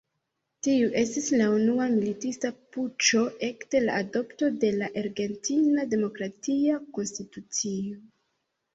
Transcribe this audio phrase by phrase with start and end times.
[0.67, 8.05] Tiu estis la unua militista puĉo ekde la adopto de la argentina demokratia konstitucio.